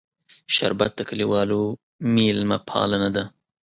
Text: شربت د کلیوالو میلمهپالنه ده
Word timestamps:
شربت 0.55 0.91
د 0.95 0.99
کلیوالو 1.09 1.61
میلمهپالنه 2.13 3.09
ده 3.15 3.23